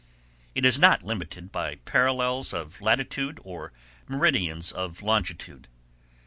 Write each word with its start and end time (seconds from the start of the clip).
It 0.55 0.65
is 0.65 0.79
not 0.79 1.03
limited 1.03 1.51
by 1.51 1.75
parallels 1.75 2.53
of 2.55 2.81
latitude, 2.81 3.39
or 3.43 3.71
meridians 4.07 4.71
of 4.71 5.03
longitude. 5.03 5.67